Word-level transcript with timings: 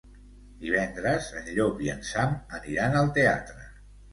Divendres 0.61 1.27
en 1.41 1.51
Llop 1.57 1.83
i 1.89 1.91
en 1.97 2.01
Sam 2.13 2.35
aniran 2.61 2.99
al 3.03 3.13
teatre. 3.19 3.71